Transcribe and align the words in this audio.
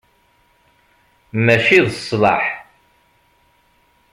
Mačči 1.45 1.79
d 1.85 1.87
sslaḥ. 1.93 2.43